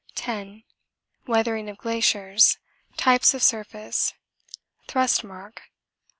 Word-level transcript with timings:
10. 0.15 0.63
Weathering 1.27 1.69
of 1.69 1.77
glaciers. 1.77 2.57
Types 2.97 3.35
of 3.35 3.43
surface. 3.43 4.15
(Thrust 4.87 5.23
mark? 5.23 5.65